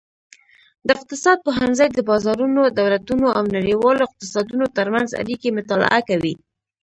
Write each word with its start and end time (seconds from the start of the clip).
د 0.87 0.87
اقتصاد 0.99 1.37
پوهنځی 1.45 1.87
د 1.93 1.99
بازارونو، 2.09 2.61
دولتونو 2.79 3.27
او 3.37 3.43
نړیوالو 3.57 4.05
اقتصادونو 4.09 4.65
ترمنځ 4.77 5.09
اړیکې 5.21 5.49
مطالعه 5.57 5.99
کوي. 6.09 6.33